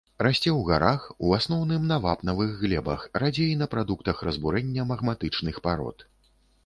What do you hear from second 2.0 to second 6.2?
вапнавых глебах, радзей на прадуктах разбурэння магматычных парод.